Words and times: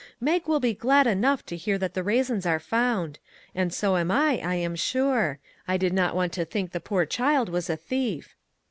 "Mag 0.29 0.47
will 0.47 0.59
be 0.59 0.73
glad 0.73 1.05
enough 1.05 1.45
to 1.45 1.55
hear 1.55 1.77
that 1.77 1.93
the 1.93 2.01
raisins 2.01 2.43
are 2.43 2.59
found. 2.59 3.19
And 3.53 3.71
so 3.71 3.97
am 3.97 4.09
I, 4.09 4.39
I 4.39 4.55
am 4.55 4.75
sure; 4.75 5.37
I 5.67 5.77
did 5.77 5.93
not 5.93 6.15
want 6.15 6.33
to 6.33 6.43
think 6.43 6.71
the 6.71 6.79
poor 6.79 7.05
child 7.05 7.49
was 7.49 7.69
a 7.69 7.77
thief. 7.77 8.35